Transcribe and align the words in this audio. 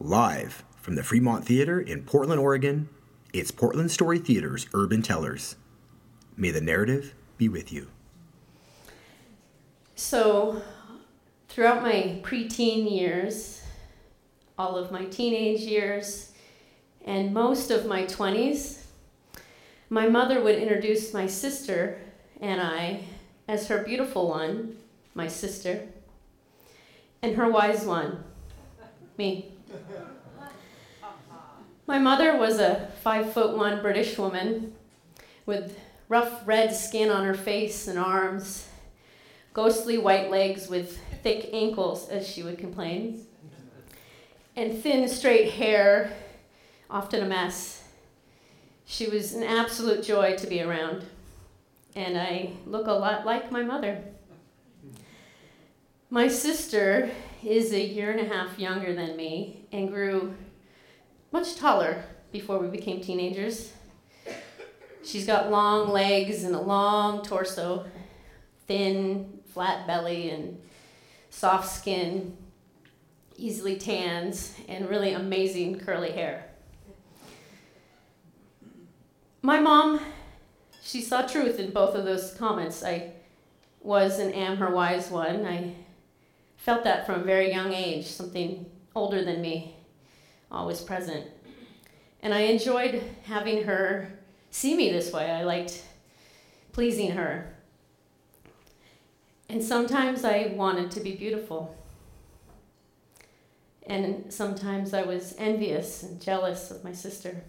Live 0.00 0.62
from 0.80 0.94
the 0.94 1.02
Fremont 1.02 1.44
Theater 1.44 1.80
in 1.80 2.04
Portland, 2.04 2.40
Oregon, 2.40 2.88
it's 3.32 3.50
Portland 3.50 3.90
Story 3.90 4.20
Theater's 4.20 4.68
Urban 4.72 5.02
Tellers. 5.02 5.56
May 6.36 6.52
the 6.52 6.60
narrative 6.60 7.14
be 7.36 7.48
with 7.48 7.72
you. 7.72 7.88
So, 9.96 10.62
throughout 11.48 11.82
my 11.82 12.20
preteen 12.22 12.88
years, 12.88 13.60
all 14.56 14.76
of 14.76 14.92
my 14.92 15.06
teenage 15.06 15.62
years, 15.62 16.30
and 17.04 17.34
most 17.34 17.72
of 17.72 17.84
my 17.84 18.04
20s, 18.04 18.84
my 19.90 20.08
mother 20.08 20.40
would 20.40 20.60
introduce 20.60 21.12
my 21.12 21.26
sister 21.26 21.98
and 22.40 22.60
I 22.60 23.02
as 23.48 23.66
her 23.66 23.82
beautiful 23.82 24.28
one, 24.28 24.76
my 25.16 25.26
sister, 25.26 25.88
and 27.20 27.34
her 27.34 27.50
wise 27.50 27.84
one, 27.84 28.22
me. 29.16 29.57
My 31.86 31.98
mother 31.98 32.36
was 32.36 32.58
a 32.58 32.90
five 33.02 33.32
foot 33.32 33.56
one 33.56 33.80
British 33.80 34.18
woman 34.18 34.74
with 35.46 35.78
rough 36.08 36.46
red 36.46 36.74
skin 36.74 37.10
on 37.10 37.24
her 37.24 37.34
face 37.34 37.88
and 37.88 37.98
arms, 37.98 38.68
ghostly 39.54 39.96
white 39.96 40.30
legs 40.30 40.68
with 40.68 40.98
thick 41.22 41.48
ankles, 41.52 42.08
as 42.08 42.28
she 42.28 42.42
would 42.42 42.58
complain, 42.58 43.26
and 44.54 44.82
thin, 44.82 45.08
straight 45.08 45.52
hair, 45.52 46.12
often 46.90 47.22
a 47.22 47.26
mess. 47.26 47.82
She 48.84 49.08
was 49.08 49.32
an 49.34 49.42
absolute 49.42 50.02
joy 50.02 50.36
to 50.36 50.46
be 50.46 50.62
around, 50.62 51.04
and 51.94 52.18
I 52.18 52.50
look 52.66 52.86
a 52.86 52.92
lot 52.92 53.24
like 53.24 53.50
my 53.50 53.62
mother. 53.62 54.02
My 56.10 56.28
sister 56.28 57.10
is 57.44 57.70
a 57.70 57.84
year 57.84 58.10
and 58.10 58.20
a 58.20 58.34
half 58.34 58.58
younger 58.58 58.94
than 58.94 59.14
me 59.14 59.66
and 59.72 59.90
grew 59.90 60.34
much 61.32 61.56
taller 61.56 62.02
before 62.32 62.58
we 62.58 62.68
became 62.68 63.02
teenagers. 63.02 63.74
She's 65.04 65.26
got 65.26 65.50
long 65.50 65.90
legs 65.90 66.44
and 66.44 66.54
a 66.54 66.60
long 66.60 67.22
torso, 67.22 67.84
thin, 68.66 69.40
flat 69.52 69.86
belly, 69.86 70.30
and 70.30 70.58
soft 71.28 71.68
skin, 71.68 72.38
easily 73.36 73.76
tans, 73.76 74.54
and 74.66 74.88
really 74.88 75.12
amazing 75.12 75.78
curly 75.78 76.12
hair. 76.12 76.46
My 79.42 79.60
mom, 79.60 80.00
she 80.82 81.02
saw 81.02 81.20
truth 81.20 81.60
in 81.60 81.70
both 81.70 81.94
of 81.94 82.06
those 82.06 82.32
comments. 82.32 82.82
I 82.82 83.12
was 83.82 84.18
and 84.18 84.34
am 84.34 84.56
her 84.56 84.70
wise 84.70 85.10
one. 85.10 85.44
I 85.44 85.74
felt 86.58 86.84
that 86.84 87.06
from 87.06 87.20
a 87.22 87.24
very 87.24 87.50
young 87.50 87.72
age, 87.72 88.06
something 88.06 88.66
older 88.94 89.24
than 89.24 89.40
me 89.40 89.76
always 90.50 90.82
present. 90.82 91.24
And 92.20 92.34
I 92.34 92.40
enjoyed 92.40 93.02
having 93.24 93.64
her 93.64 94.10
see 94.50 94.76
me 94.76 94.90
this 94.90 95.12
way. 95.12 95.30
I 95.30 95.44
liked 95.44 95.82
pleasing 96.72 97.12
her. 97.12 97.54
And 99.48 99.62
sometimes 99.62 100.24
I 100.24 100.52
wanted 100.54 100.90
to 100.90 101.00
be 101.00 101.14
beautiful. 101.14 101.74
And 103.86 104.30
sometimes 104.32 104.92
I 104.92 105.02
was 105.02 105.34
envious 105.38 106.02
and 106.02 106.20
jealous 106.20 106.70
of 106.70 106.84
my 106.84 106.92
sister. 106.92 107.42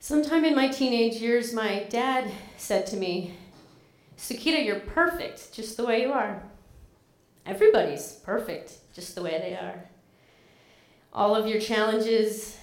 Sometime 0.00 0.44
in 0.44 0.54
my 0.54 0.68
teenage 0.68 1.14
years, 1.14 1.54
my 1.54 1.84
dad 1.88 2.30
said 2.58 2.84
to 2.88 2.96
me, 2.96 3.34
Sakita, 4.24 4.64
you're 4.64 4.80
perfect 4.80 5.52
just 5.52 5.76
the 5.76 5.84
way 5.84 6.00
you 6.00 6.10
are. 6.10 6.42
Everybody's 7.44 8.12
perfect 8.24 8.78
just 8.94 9.14
the 9.14 9.22
way 9.22 9.38
they 9.38 9.52
are. 9.54 9.84
All 11.12 11.36
of 11.36 11.46
your 11.46 11.60
challenges 11.60 12.56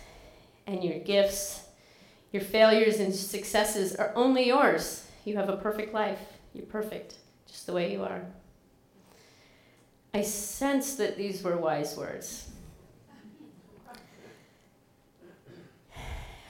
and 0.66 0.84
your 0.84 0.98
gifts, 0.98 1.66
your 2.32 2.42
failures 2.42 3.00
and 3.00 3.14
successes 3.14 3.96
are 3.96 4.12
only 4.16 4.48
yours. 4.48 5.06
You 5.24 5.36
have 5.38 5.50
a 5.50 5.58
perfect 5.58 5.94
life. 5.94 6.18
You're 6.56 6.66
perfect 6.66 7.18
just 7.48 7.68
the 7.68 7.74
way 7.74 7.92
you 7.92 8.02
are. 8.02 8.24
I 10.16 10.24
sensed 10.24 10.98
that 10.98 11.16
these 11.16 11.44
were 11.44 11.58
wise 11.58 11.96
words. 11.96 12.50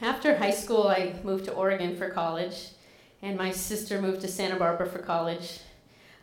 After 0.01 0.37
high 0.37 0.51
school, 0.51 0.87
I 0.87 1.15
moved 1.21 1.45
to 1.45 1.53
Oregon 1.53 1.97
for 1.97 2.09
college, 2.09 2.69
and 3.21 3.37
my 3.37 3.51
sister 3.51 4.01
moved 4.01 4.21
to 4.21 4.27
Santa 4.27 4.55
Barbara 4.55 4.87
for 4.87 4.99
college. 4.99 5.59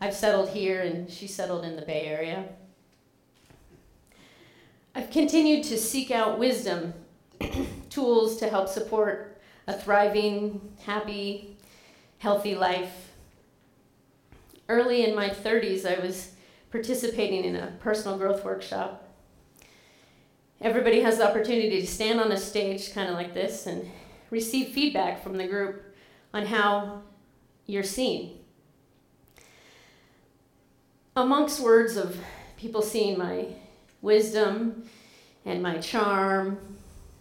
I've 0.01 0.13
settled 0.13 0.49
here, 0.49 0.81
and 0.81 1.09
she 1.09 1.27
settled 1.27 1.65
in 1.65 1.75
the 1.75 1.81
Bay 1.81 2.05
Area. 2.05 2.45
I've 4.95 5.09
continued 5.09 5.63
to 5.65 5.77
seek 5.77 6.11
out 6.11 6.39
wisdom, 6.39 6.93
tools 7.89 8.37
to 8.37 8.49
help 8.49 8.67
support 8.67 9.39
a 9.67 9.73
thriving, 9.73 10.73
happy, 10.83 11.57
healthy 12.17 12.55
life. 12.55 13.13
Early 14.67 15.05
in 15.05 15.15
my 15.15 15.29
30s, 15.29 15.85
I 15.85 16.03
was 16.03 16.31
participating 16.71 17.45
in 17.45 17.55
a 17.55 17.73
personal 17.79 18.17
growth 18.17 18.43
workshop. 18.43 19.05
Everybody 20.61 21.01
has 21.01 21.17
the 21.17 21.29
opportunity 21.29 21.79
to 21.81 21.87
stand 21.87 22.19
on 22.19 22.31
a 22.31 22.37
stage, 22.37 22.93
kind 22.93 23.09
of 23.09 23.15
like 23.15 23.33
this, 23.33 23.65
and 23.67 23.89
receive 24.29 24.69
feedback 24.69 25.23
from 25.23 25.37
the 25.37 25.47
group 25.47 25.88
on 26.33 26.43
mm-hmm. 26.43 26.53
how 26.53 27.01
you're 27.65 27.83
seen. 27.83 28.39
Amongst 31.15 31.59
words 31.59 31.97
of 31.97 32.17
people 32.57 32.81
seeing 32.81 33.17
my 33.17 33.47
wisdom 34.01 34.83
and 35.45 35.61
my 35.61 35.77
charm, 35.77 36.59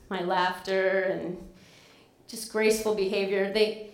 my 0.09 0.23
laughter, 0.23 1.01
and 1.01 1.39
just 2.27 2.53
graceful 2.53 2.95
behavior. 2.95 3.53
They 3.53 3.91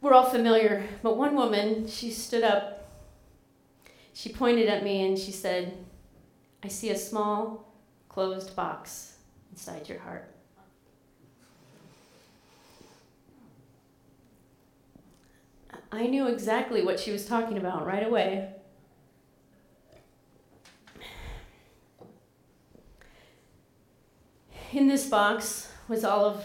were 0.00 0.14
all 0.14 0.28
familiar, 0.28 0.86
but 1.02 1.16
one 1.16 1.34
woman, 1.34 1.88
she 1.88 2.10
stood 2.10 2.44
up, 2.44 2.90
she 4.12 4.28
pointed 4.28 4.68
at 4.68 4.84
me, 4.84 5.06
and 5.06 5.18
she 5.18 5.32
said, 5.32 5.76
I 6.62 6.68
see 6.68 6.90
a 6.90 6.98
small 6.98 7.72
closed 8.08 8.54
box 8.54 9.16
inside 9.50 9.88
your 9.88 9.98
heart. 9.98 10.33
I 15.94 16.06
knew 16.06 16.26
exactly 16.28 16.82
what 16.82 17.00
she 17.00 17.12
was 17.12 17.26
talking 17.26 17.56
about 17.56 17.86
right 17.86 18.06
away. 18.06 18.54
in 24.74 24.88
this 24.88 25.08
box 25.08 25.68
was 25.88 26.04
all 26.04 26.24
of 26.24 26.44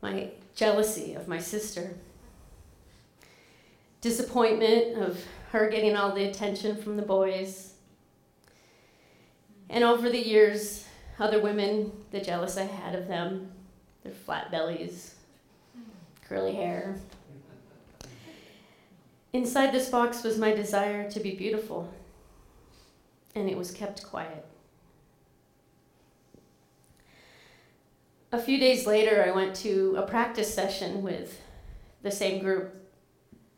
my 0.00 0.30
jealousy 0.54 1.14
of 1.14 1.28
my 1.28 1.38
sister, 1.38 1.94
disappointment 4.00 4.98
of 4.98 5.22
her 5.50 5.68
getting 5.68 5.94
all 5.94 6.14
the 6.14 6.24
attention 6.24 6.76
from 6.76 6.96
the 6.96 7.02
boys. 7.02 7.74
And 9.68 9.84
over 9.84 10.08
the 10.08 10.26
years, 10.26 10.86
other 11.18 11.40
women, 11.40 11.92
the 12.10 12.20
jealous 12.20 12.56
I 12.56 12.64
had 12.64 12.94
of 12.94 13.08
them, 13.08 13.52
their 14.02 14.12
flat 14.12 14.50
bellies, 14.50 15.14
curly 16.26 16.54
hair. 16.54 16.96
Inside 19.32 19.72
this 19.72 19.88
box 19.88 20.22
was 20.22 20.38
my 20.38 20.52
desire 20.52 21.10
to 21.10 21.20
be 21.20 21.34
beautiful, 21.34 21.92
and 23.34 23.48
it 23.48 23.56
was 23.56 23.70
kept 23.70 24.04
quiet. 24.04 24.46
a 28.32 28.38
few 28.38 28.58
days 28.58 28.86
later, 28.86 29.22
I 29.24 29.30
went 29.30 29.54
to 29.56 29.94
a 29.98 30.02
practice 30.02 30.52
session 30.52 31.02
with 31.02 31.40
the 32.02 32.10
same 32.10 32.42
group 32.42 32.74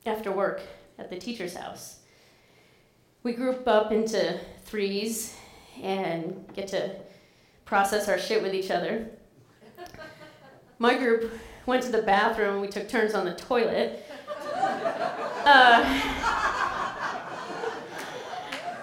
after 0.05 0.33
work 0.33 0.61
at 0.99 1.11
the 1.11 1.17
teacher's 1.17 1.55
house. 1.55 2.01
We 3.23 3.33
group 3.33 3.67
up 3.69 3.93
into 3.93 4.39
threes 4.65 5.37
and 5.81 6.45
get 6.55 6.69
to 6.69 6.97
process 7.65 8.09
our 8.09 8.19
shit 8.19 8.43
with 8.43 8.53
each 8.53 8.71
other. 8.71 9.09
My 10.79 10.99
group 10.99 11.33
went 11.67 11.85
to 11.85 11.93
the 11.93 12.03
bathroom, 12.03 12.61
we 12.61 12.69
took 12.69 12.89
turns 12.89 13.15
on 13.15 13.25
the 13.25 13.35
toilet. 13.35 14.05
Uh, 14.65 15.85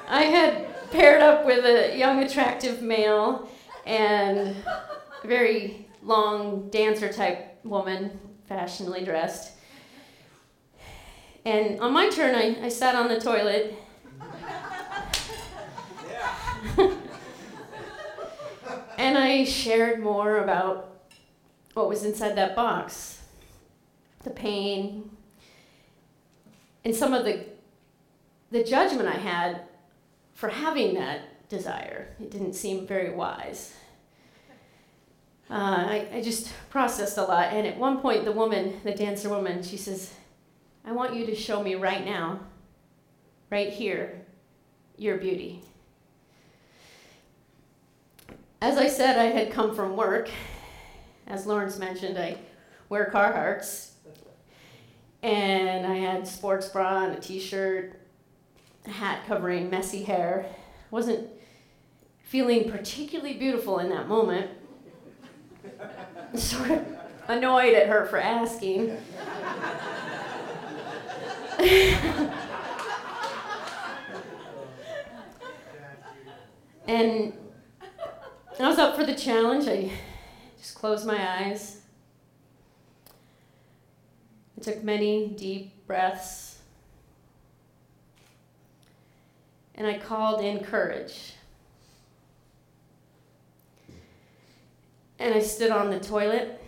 I 0.07 0.24
had 0.24 0.68
paired 0.92 1.22
up 1.22 1.45
with 1.45 1.66
a 1.66 1.98
young, 1.98 2.24
attractive 2.24 2.81
male, 2.81 3.50
and 3.86 4.56
a 5.24 5.28
very 5.28 5.88
long 6.04 6.69
dancer 6.69 7.12
type 7.12 7.60
woman, 7.63 8.19
fashionably 8.48 9.04
dressed. 9.04 9.54
And 11.45 11.80
on 11.80 11.94
my 11.94 12.10
turn, 12.10 12.36
I, 12.36 12.66
I 12.66 12.69
sat 12.69 12.94
on 12.94 13.07
the 13.07 13.19
toilet. 13.19 13.75
and 18.98 19.18
I 19.18 19.45
shared 19.45 20.00
more 20.04 20.38
about 20.38 21.06
what 21.74 21.89
was 21.89 22.04
inside 22.04 22.36
that 22.36 22.56
box 22.56 23.18
the 24.24 24.30
pain, 24.30 25.10
and 26.83 26.95
some 26.95 27.13
of 27.13 27.25
the, 27.25 27.45
the 28.50 28.63
judgment 28.63 29.07
I 29.07 29.18
had 29.18 29.62
for 30.33 30.50
having 30.50 30.95
that 30.95 31.50
desire. 31.50 32.07
It 32.19 32.31
didn't 32.31 32.54
seem 32.54 32.88
very 32.88 33.13
wise. 33.13 33.74
Uh, 35.50 35.54
I, 35.54 36.07
I 36.13 36.22
just 36.22 36.51
processed 36.69 37.18
a 37.18 37.24
lot. 37.24 37.51
And 37.51 37.68
at 37.68 37.78
one 37.78 38.00
point, 38.00 38.24
the 38.24 38.31
woman, 38.31 38.80
the 38.83 38.94
dancer 38.94 39.30
woman, 39.30 39.62
she 39.62 39.78
says, 39.78 40.13
I 40.86 40.94
want 40.94 41.13
you 41.13 41.25
to 41.25 41.36
show 41.36 41.62
me 41.62 41.75
right 41.75 42.06
now, 42.06 42.39
right 43.50 43.72
here, 43.72 44.25
your 44.98 45.18
beauty. 45.18 45.62
As 48.62 48.77
I 48.77 48.88
said, 48.88 49.18
I 49.18 49.25
had 49.25 49.51
come 49.51 49.75
from 49.75 49.98
work. 49.98 50.30
As 51.27 51.45
Lawrence 51.45 51.77
mentioned, 51.77 52.18
I 52.18 52.38
wear 52.89 53.12
Carhartts. 53.13 53.90
And 55.23 55.85
I 55.85 55.95
had 55.95 56.27
sports 56.27 56.68
bra 56.69 57.03
and 57.06 57.18
a 57.18 57.19
t-shirt, 57.19 58.00
a 58.85 58.89
hat 58.89 59.25
covering 59.27 59.69
messy 59.69 60.03
hair. 60.03 60.47
Wasn't 60.89 61.27
feeling 62.23 62.71
particularly 62.71 63.33
beautiful 63.33 63.79
in 63.79 63.89
that 63.89 64.07
moment. 64.07 64.50
sort 66.35 66.71
of 66.71 66.85
annoyed 67.27 67.73
at 67.73 67.88
her 67.88 68.06
for 68.06 68.18
asking. 68.18 68.97
and 76.88 77.33
I 78.59 78.67
was 78.67 78.79
up 78.79 78.95
for 78.95 79.03
the 79.03 79.13
challenge. 79.13 79.67
I 79.67 79.91
just 80.57 80.75
closed 80.75 81.06
my 81.06 81.39
eyes. 81.39 81.81
I 84.62 84.63
took 84.63 84.84
many 84.84 85.28
deep 85.30 85.88
breaths. 85.88 86.60
And 89.74 89.88
I 89.88 89.98
called 89.98 90.44
in 90.44 90.63
courage. 90.63 91.34
And 95.18 95.34
I 95.34 95.40
stood 95.40 95.72
on 95.72 95.90
the 95.90 96.00
toilet. 96.00 96.62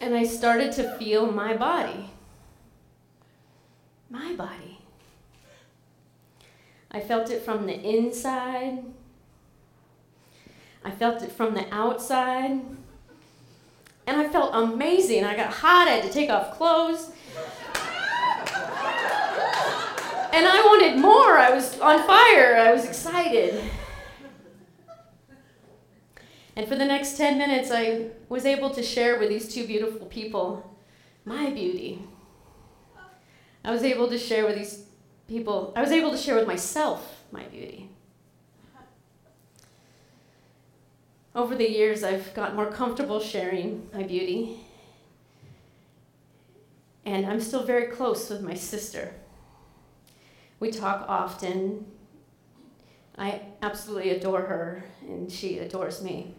and 0.00 0.14
I 0.14 0.22
started 0.24 0.70
to 0.74 0.96
feel 0.96 1.26
my 1.26 1.56
body. 1.56 2.08
My 4.08 4.32
body. 4.36 4.78
I 6.92 7.00
felt 7.00 7.30
it 7.30 7.42
from 7.42 7.66
the 7.66 7.74
inside. 7.74 8.84
I 10.84 10.90
felt 10.90 11.22
it 11.22 11.32
from 11.32 11.54
the 11.54 11.66
outside. 11.74 12.60
And 14.06 14.20
I 14.20 14.28
felt 14.28 14.54
amazing. 14.54 15.24
I 15.24 15.34
got 15.34 15.52
hot, 15.52 15.88
I 15.88 15.92
had 15.92 16.04
to 16.04 16.10
take 16.10 16.30
off 16.30 16.56
clothes. 16.56 17.10
And 20.34 20.46
I 20.48 20.62
wanted 20.66 21.00
more. 21.00 21.38
I 21.38 21.50
was 21.54 21.78
on 21.78 22.04
fire. 22.06 22.56
I 22.56 22.72
was 22.72 22.84
excited. 22.84 23.62
And 26.56 26.68
for 26.68 26.74
the 26.74 26.84
next 26.84 27.16
10 27.16 27.38
minutes, 27.38 27.70
I 27.70 28.08
was 28.28 28.44
able 28.44 28.70
to 28.70 28.82
share 28.82 29.18
with 29.18 29.28
these 29.28 29.52
two 29.52 29.66
beautiful 29.66 30.06
people 30.06 30.76
my 31.24 31.50
beauty. 31.50 32.02
I 33.64 33.70
was 33.70 33.82
able 33.82 34.08
to 34.08 34.18
share 34.18 34.44
with 34.44 34.56
these 34.56 34.84
people, 35.26 35.72
I 35.74 35.80
was 35.80 35.90
able 35.90 36.10
to 36.10 36.18
share 36.18 36.34
with 36.34 36.46
myself 36.46 37.24
my 37.32 37.44
beauty. 37.44 37.88
Over 41.34 41.56
the 41.56 41.68
years, 41.68 42.04
I've 42.04 42.32
got 42.34 42.54
more 42.54 42.70
comfortable 42.70 43.18
sharing 43.18 43.88
my 43.92 44.04
beauty. 44.04 44.60
And 47.04 47.26
I'm 47.26 47.40
still 47.40 47.64
very 47.64 47.88
close 47.88 48.30
with 48.30 48.40
my 48.40 48.54
sister. 48.54 49.14
We 50.60 50.70
talk 50.70 51.04
often. 51.08 51.86
I 53.18 53.42
absolutely 53.62 54.10
adore 54.10 54.42
her, 54.42 54.84
and 55.02 55.30
she 55.30 55.58
adores 55.58 56.02
me. 56.02 56.34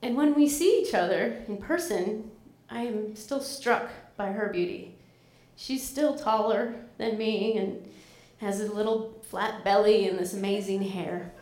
And 0.00 0.16
when 0.16 0.34
we 0.34 0.48
see 0.48 0.80
each 0.80 0.94
other 0.94 1.44
in 1.46 1.58
person, 1.58 2.30
I 2.70 2.82
am 2.82 3.14
still 3.14 3.40
struck 3.40 3.90
by 4.16 4.32
her 4.32 4.48
beauty. 4.48 4.96
She's 5.54 5.86
still 5.86 6.16
taller 6.16 6.74
than 6.96 7.18
me 7.18 7.58
and 7.58 7.88
has 8.38 8.60
a 8.60 8.72
little 8.72 9.20
flat 9.22 9.62
belly 9.64 10.08
and 10.08 10.18
this 10.18 10.32
amazing 10.32 10.82
hair. 10.82 11.32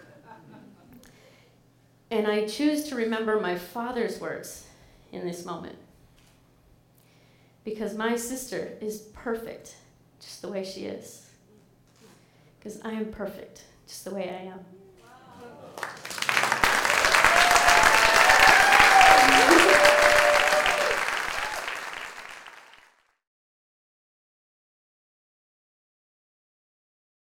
And 2.11 2.27
I 2.27 2.47
choose 2.47 2.85
to 2.89 2.97
remember 2.97 3.39
my 3.39 3.57
father's 3.57 4.21
words 4.21 4.67
in 5.13 5.27
this 5.27 5.45
moment. 5.45 5.77
Because 7.65 7.95
my 7.95 8.17
sister 8.17 8.73
is 8.81 9.03
perfect 9.15 9.77
just 10.21 10.43
the 10.43 10.49
way 10.49 10.65
she 10.65 10.85
is. 10.85 11.27
Because 12.59 12.81
I 12.83 12.93
am 12.93 13.07
perfect, 13.07 13.65
just 13.87 14.05
the 14.05 14.15
way 14.15 14.29
I 14.29 14.47
am. 14.53 14.61